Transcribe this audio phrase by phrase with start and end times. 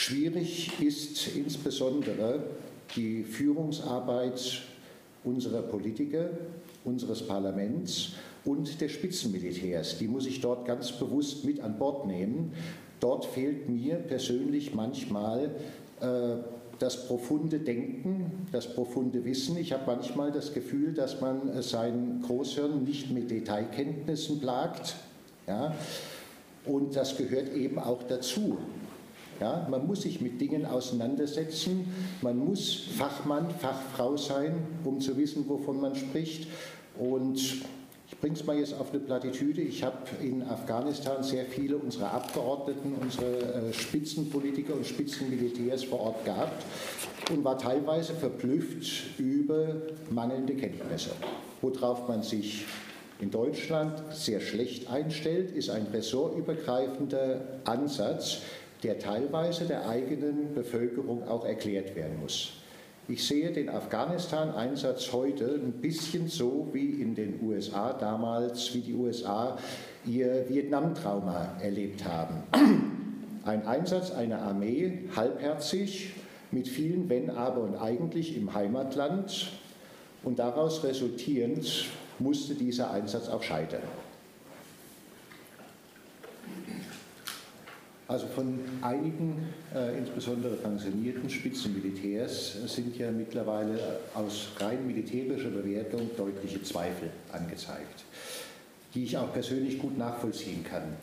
[0.00, 2.42] Schwierig ist insbesondere
[2.96, 4.62] die Führungsarbeit
[5.24, 6.30] unserer Politiker,
[6.86, 8.12] unseres Parlaments
[8.46, 9.98] und der Spitzenmilitärs.
[9.98, 12.54] Die muss ich dort ganz bewusst mit an Bord nehmen.
[12.98, 15.50] Dort fehlt mir persönlich manchmal
[16.00, 16.36] äh,
[16.78, 19.58] das profunde Denken, das profunde Wissen.
[19.58, 24.96] Ich habe manchmal das Gefühl, dass man sein Großhirn nicht mit Detailkenntnissen plagt.
[25.46, 25.74] Ja?
[26.64, 28.56] Und das gehört eben auch dazu.
[29.40, 31.86] Ja, man muss sich mit Dingen auseinandersetzen,
[32.20, 34.54] man muss Fachmann, Fachfrau sein,
[34.84, 36.46] um zu wissen, wovon man spricht.
[36.98, 37.38] Und
[38.06, 39.62] ich bringe es mal jetzt auf eine Plattitüde.
[39.62, 46.24] Ich habe in Afghanistan sehr viele unserer Abgeordneten, unsere äh, Spitzenpolitiker und Spitzenmilitärs vor Ort
[46.26, 46.62] gehabt
[47.30, 49.76] und war teilweise verblüfft über
[50.10, 51.12] mangelnde Kenntnisse,
[51.62, 52.66] worauf man sich
[53.20, 58.42] in Deutschland sehr schlecht einstellt, ist ein ressortübergreifender Ansatz,
[58.82, 62.52] der teilweise der eigenen Bevölkerung auch erklärt werden muss.
[63.08, 68.94] Ich sehe den Afghanistan-Einsatz heute ein bisschen so wie in den USA damals, wie die
[68.94, 69.58] USA
[70.06, 72.44] ihr Vietnam-Trauma erlebt haben.
[73.44, 76.12] Ein Einsatz einer Armee, halbherzig,
[76.52, 79.50] mit vielen Wenn, Aber und eigentlich im Heimatland
[80.22, 81.86] und daraus resultierend
[82.18, 83.82] musste dieser Einsatz auch scheitern.
[88.10, 96.60] Also von einigen, äh, insbesondere pensionierten Spitzenmilitärs, sind ja mittlerweile aus rein militärischer Bewertung deutliche
[96.60, 98.02] Zweifel angezeigt,
[98.94, 100.96] die ich auch persönlich gut nachvollziehen kann.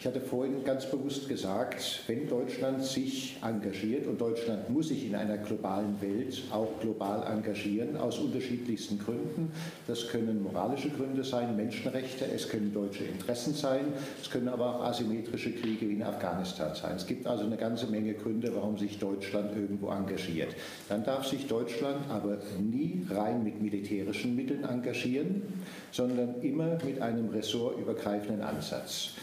[0.00, 5.16] Ich hatte vorhin ganz bewusst gesagt, wenn Deutschland sich engagiert, und Deutschland muss sich in
[5.16, 9.50] einer globalen Welt auch global engagieren, aus unterschiedlichsten Gründen.
[9.88, 13.86] Das können moralische Gründe sein, Menschenrechte, es können deutsche Interessen sein,
[14.22, 16.94] es können aber auch asymmetrische Kriege wie in Afghanistan sein.
[16.94, 20.54] Es gibt also eine ganze Menge Gründe, warum sich Deutschland irgendwo engagiert.
[20.88, 25.42] Dann darf sich Deutschland aber nie rein mit militärischen Mitteln engagieren,
[25.90, 29.14] sondern immer mit einem ressortübergreifenden Ansatz.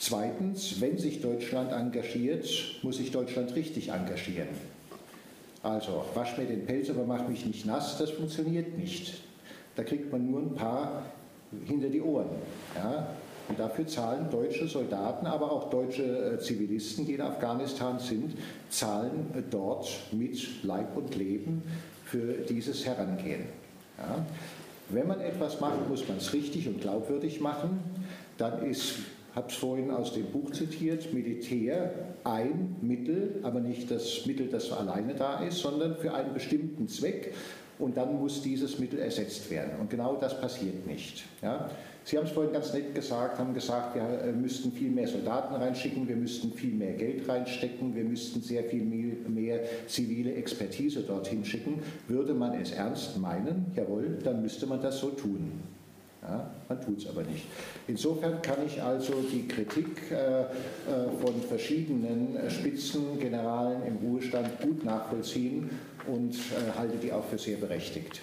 [0.00, 2.48] Zweitens, wenn sich Deutschland engagiert,
[2.82, 4.48] muss sich Deutschland richtig engagieren.
[5.62, 9.20] Also, wasch mir den Pelz, aber mach mich nicht nass, das funktioniert nicht.
[9.76, 11.02] Da kriegt man nur ein paar
[11.66, 12.30] hinter die Ohren.
[12.74, 13.08] Ja?
[13.46, 18.38] Und dafür zahlen deutsche Soldaten, aber auch deutsche äh, Zivilisten, die in Afghanistan sind,
[18.70, 21.62] zahlen äh, dort mit Leib und Leben
[22.06, 23.44] für dieses Herangehen.
[23.98, 24.24] Ja?
[24.88, 27.80] Wenn man etwas macht, muss man es richtig und glaubwürdig machen.
[28.38, 28.94] Dann ist
[29.34, 31.92] habe es vorhin aus dem Buch zitiert, Militär
[32.24, 37.32] ein Mittel, aber nicht das Mittel, das alleine da ist, sondern für einen bestimmten Zweck
[37.78, 39.72] und dann muss dieses Mittel ersetzt werden.
[39.80, 41.24] Und genau das passiert nicht.
[41.42, 41.70] Ja?
[42.04, 45.54] Sie haben es vorhin ganz nett gesagt, haben gesagt, wir äh, müssten viel mehr Soldaten
[45.54, 51.44] reinschicken, wir müssten viel mehr Geld reinstecken, wir müssten sehr viel mehr zivile Expertise dorthin
[51.44, 51.82] schicken.
[52.08, 55.52] Würde man es ernst meinen, jawohl, dann müsste man das so tun.
[56.22, 57.46] Ja, man tut es aber nicht.
[57.88, 60.46] Insofern kann ich also die Kritik äh, äh,
[61.18, 65.70] von verschiedenen Spitzengeneralen im Ruhestand gut nachvollziehen
[66.06, 68.20] und äh, halte die auch für sehr berechtigt.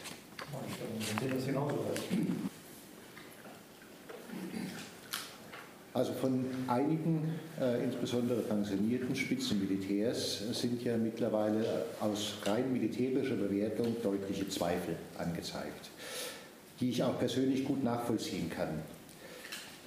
[5.91, 14.47] Also von einigen, äh, insbesondere pensionierten Spitzenmilitärs, sind ja mittlerweile aus rein militärischer Bewertung deutliche
[14.47, 15.89] Zweifel angezeigt
[16.79, 18.83] die ich auch persönlich gut nachvollziehen kann.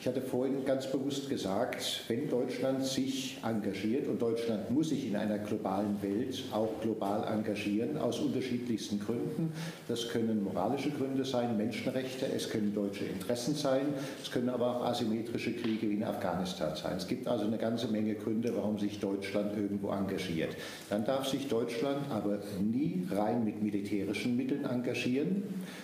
[0.01, 5.15] Ich hatte vorhin ganz bewusst gesagt, wenn Deutschland sich engagiert, und Deutschland muss sich in
[5.15, 9.53] einer globalen Welt auch global engagieren, aus unterschiedlichsten Gründen,
[9.89, 13.89] das können moralische Gründe sein, Menschenrechte, es können deutsche Interessen sein,
[14.23, 16.97] es können aber auch asymmetrische Kriege wie in Afghanistan sein.
[16.97, 20.57] Es gibt also eine ganze Menge Gründe, warum sich Deutschland irgendwo engagiert.
[20.89, 25.43] Dann darf sich Deutschland aber nie rein mit militärischen Mitteln engagieren,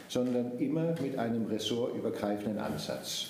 [0.08, 3.28] sondern immer mit einem ressortübergreifenden Ansatz.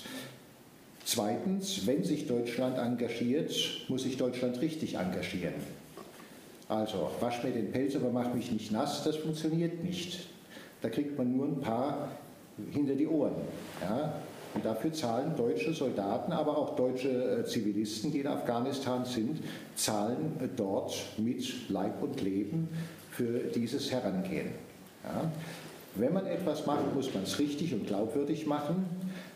[1.07, 3.55] Zweitens, wenn sich Deutschland engagiert,
[3.87, 5.53] muss sich Deutschland richtig engagieren.
[6.67, 10.27] Also, wasch mir den Pelz, aber mach mich nicht nass, das funktioniert nicht.
[10.81, 12.09] Da kriegt man nur ein paar
[12.73, 13.35] hinter die Ohren.
[13.81, 14.15] Ja?
[14.53, 19.39] Und dafür zahlen deutsche Soldaten, aber auch deutsche äh, Zivilisten, die in Afghanistan sind,
[19.77, 22.67] zahlen äh, dort mit Leib und Leben
[23.11, 24.49] für dieses Herangehen.
[25.05, 25.31] Ja?
[25.95, 28.85] Wenn man etwas macht, muss man es richtig und glaubwürdig machen.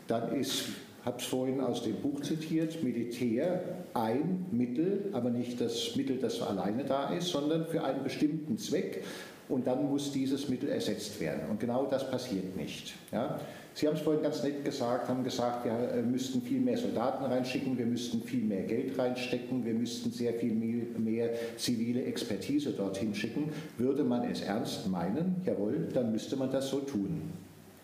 [0.08, 0.66] Dann ist
[1.06, 3.64] habe es vorhin aus dem Buch zitiert, Militär
[3.94, 9.04] ein Mittel, aber nicht das Mittel, das alleine da ist, sondern für einen bestimmten Zweck
[9.50, 11.42] und dann muss dieses Mittel ersetzt werden.
[11.50, 12.94] Und genau das passiert nicht.
[13.12, 13.40] Ja?
[13.74, 17.24] Sie haben es vorhin ganz nett gesagt, haben gesagt, wir äh, müssten viel mehr Soldaten
[17.24, 23.16] reinschicken, wir müssten viel mehr Geld reinstecken, wir müssten sehr viel mehr zivile Expertise dorthin
[23.16, 23.50] schicken.
[23.78, 27.32] Würde man es ernst meinen, jawohl, dann müsste man das so tun.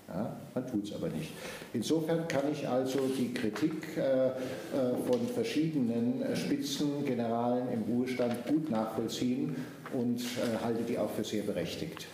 [0.07, 1.31] Ja, man tut es aber nicht.
[1.73, 4.31] Insofern kann ich also die Kritik äh, äh,
[5.05, 9.55] von verschiedenen äh, Spitzengeneralen im Ruhestand gut nachvollziehen
[9.93, 12.07] und äh, halte die auch für sehr berechtigt.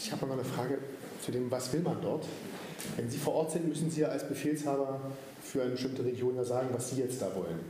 [0.00, 0.78] Ich habe noch eine Frage
[1.24, 2.26] zu dem, was will man dort?
[2.96, 5.00] Wenn Sie vor Ort sind, müssen Sie ja als Befehlshaber
[5.40, 7.60] für eine bestimmte Region ja sagen, was Sie jetzt da wollen.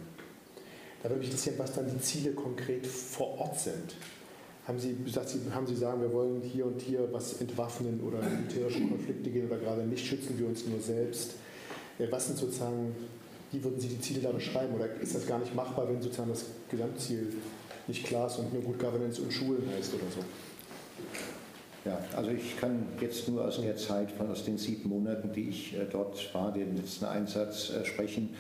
[1.03, 3.97] Da würde mich interessieren, was dann die Ziele konkret vor Ort sind.
[4.67, 8.87] Haben Sie, Sie, haben Sie sagen, wir wollen hier und hier was entwaffnen oder militärische
[8.87, 11.35] Konflikte gehen oder gerade nicht schützen wir uns nur selbst?
[12.11, 12.95] Was sind sozusagen,
[13.51, 14.75] wie würden Sie die Ziele da beschreiben?
[14.75, 17.33] Oder ist das gar nicht machbar, wenn sozusagen das Gesamtziel
[17.89, 20.25] nicht klar ist und nur Good Governance und Schulen heißt oder so?
[21.85, 25.49] Ja, also ich kann jetzt nur aus der Zeit, von aus den sieben Monaten, die
[25.49, 28.31] ich äh, dort war, den letzten Einsatz äh, sprechen.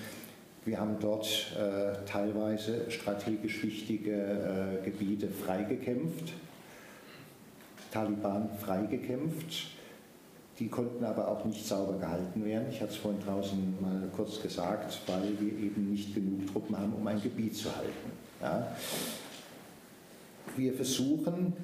[0.64, 1.26] Wir haben dort
[1.58, 6.32] äh, teilweise strategisch wichtige äh, Gebiete freigekämpft,
[7.90, 9.72] Taliban freigekämpft.
[10.60, 12.68] Die konnten aber auch nicht sauber gehalten werden.
[12.70, 16.92] Ich hatte es vorhin draußen mal kurz gesagt, weil wir eben nicht genug Truppen haben,
[16.92, 18.12] um ein Gebiet zu halten.
[18.40, 18.68] Ja.
[20.56, 21.54] Wir versuchen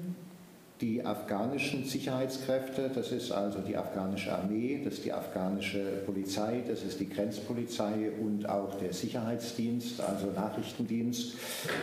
[0.81, 6.83] die afghanischen Sicherheitskräfte, das ist also die afghanische Armee, das ist die afghanische Polizei, das
[6.83, 11.33] ist die Grenzpolizei und auch der Sicherheitsdienst, also Nachrichtendienst,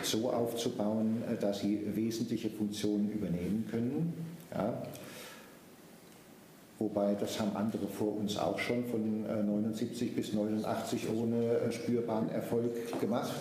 [0.01, 4.13] so aufzubauen, dass sie wesentliche Funktionen übernehmen können.
[4.53, 4.81] Ja.
[6.80, 13.00] Wobei, das haben andere vor uns auch schon von 79 bis 89 ohne spürbaren Erfolg
[13.00, 13.31] gemacht.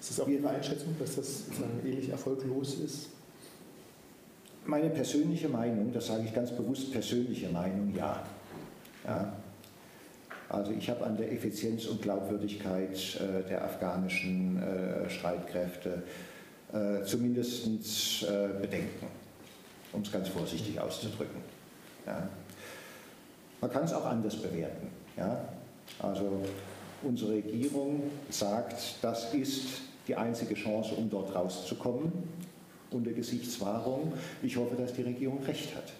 [0.00, 1.44] Ist das auch Ihre Einschätzung, dass das
[1.84, 3.08] ähnlich erfolglos ist?
[4.72, 8.22] Meine persönliche Meinung, das sage ich ganz bewusst persönliche Meinung, ja.
[9.04, 9.30] ja.
[10.48, 16.02] Also ich habe an der Effizienz und Glaubwürdigkeit äh, der afghanischen äh, Streitkräfte
[16.72, 17.66] äh, zumindest
[18.22, 19.08] äh, Bedenken,
[19.92, 21.42] um es ganz vorsichtig auszudrücken.
[22.06, 22.26] Ja.
[23.60, 24.86] Man kann es auch anders bewerten.
[25.18, 25.48] Ja.
[25.98, 26.40] Also
[27.02, 32.10] unsere Regierung sagt, das ist die einzige Chance, um dort rauszukommen
[32.94, 34.12] unter Gesichtswahrung.
[34.42, 35.92] Ich hoffe, dass die Regierung recht hat.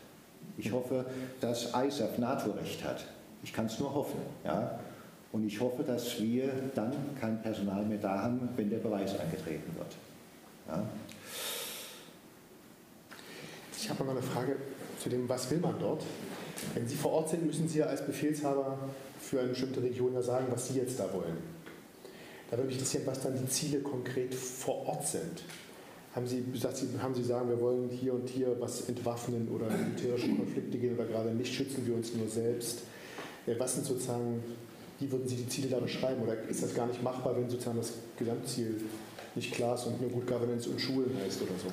[0.59, 1.07] Ich hoffe,
[1.41, 3.05] dass ISAF NATO recht hat.
[3.43, 4.21] Ich kann es nur hoffen.
[4.45, 4.79] Ja?
[5.33, 9.75] Und ich hoffe, dass wir dann kein Personal mehr da haben, wenn der Beweis angetreten
[9.77, 9.97] wird.
[10.69, 10.85] Ja?
[13.77, 14.57] Ich habe noch eine Frage
[15.01, 16.05] zu dem, was will man dort?
[16.75, 18.79] Wenn Sie vor Ort sind, müssen Sie ja als Befehlshaber
[19.19, 21.37] für eine bestimmte Region ja sagen, was Sie jetzt da wollen.
[22.51, 25.43] Da würde mich interessieren, was dann die Ziele konkret vor Ort sind.
[26.15, 30.29] Haben Sie, Sie, haben Sie sagen, wir wollen hier und hier was entwaffnen oder militärische
[30.35, 32.83] Konflikte gehen oder gerade nicht schützen wir uns nur selbst?
[33.59, 34.43] Was sind sozusagen,
[35.01, 36.23] wie würden Sie die Ziele da beschreiben?
[36.23, 38.83] Oder ist das gar nicht machbar, wenn sozusagen das Gesamtziel
[39.35, 41.73] nicht klar ist und nur Good Governance und Schulen heißt oder so?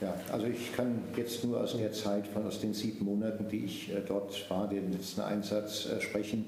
[0.00, 3.66] Ja, also ich kann jetzt nur aus der Zeit, von aus den sieben Monaten, die
[3.66, 6.46] ich äh, dort war, den letzten Einsatz äh, sprechen.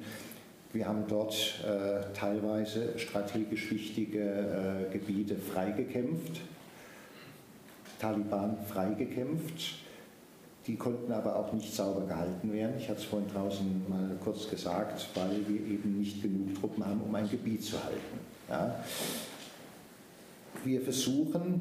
[0.73, 1.35] Wir haben dort
[1.65, 6.41] äh, teilweise strategisch wichtige äh, Gebiete freigekämpft,
[8.01, 9.75] Taliban freigekämpft.
[10.67, 12.77] Die konnten aber auch nicht sauber gehalten werden.
[12.79, 17.03] Ich hatte es vorhin draußen mal kurz gesagt, weil wir eben nicht genug Truppen haben,
[17.03, 18.21] um ein Gebiet zu halten.
[18.49, 18.83] Ja.
[20.65, 21.61] Wir versuchen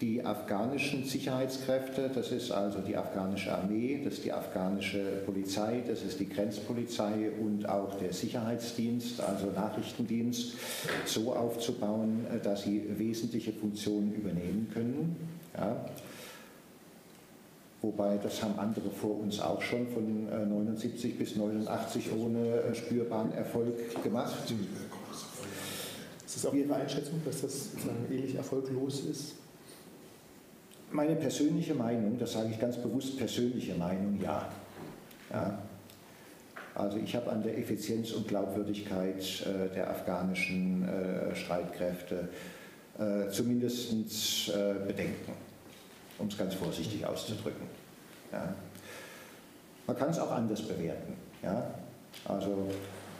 [0.00, 6.02] die afghanischen Sicherheitskräfte, das ist also die afghanische Armee, das ist die afghanische Polizei, das
[6.02, 10.54] ist die Grenzpolizei und auch der Sicherheitsdienst, also Nachrichtendienst,
[11.04, 15.16] so aufzubauen, dass sie wesentliche Funktionen übernehmen können.
[15.54, 15.84] Ja.
[17.82, 24.02] Wobei, das haben andere vor uns auch schon von 79 bis 89 ohne spürbaren Erfolg
[24.02, 24.34] gemacht.
[26.26, 27.70] Ist das auch Ihre Einschätzung, dass das
[28.10, 29.39] ähnlich erfolglos ist?
[30.92, 34.48] Meine persönliche Meinung, das sage ich ganz bewusst persönliche Meinung, ja.
[35.30, 35.58] ja.
[36.74, 42.28] Also ich habe an der Effizienz und Glaubwürdigkeit äh, der afghanischen äh, Streitkräfte
[42.98, 45.32] äh, zumindest äh, Bedenken,
[46.18, 47.66] um es ganz vorsichtig auszudrücken.
[48.32, 48.52] Ja.
[49.86, 51.14] Man kann es auch anders bewerten.
[51.42, 51.72] Ja.
[52.24, 52.66] Also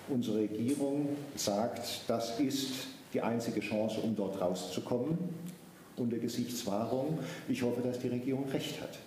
[0.09, 2.73] unsere Regierung sagt, das ist
[3.12, 5.19] die einzige Chance, um dort rauszukommen
[6.00, 7.19] unter Gesichtswahrung.
[7.49, 8.99] Ich hoffe, dass die Regierung recht hat.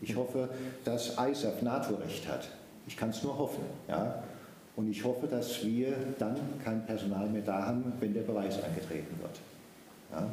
[0.00, 0.48] Ich hoffe,
[0.84, 2.48] dass ISAF NATO-Recht hat.
[2.86, 3.64] Ich kann es nur hoffen.
[3.88, 4.22] Ja?
[4.76, 9.18] Und ich hoffe, dass wir dann kein Personal mehr da haben, wenn der Beweis angetreten
[9.20, 9.40] wird.
[10.12, 10.26] Ja?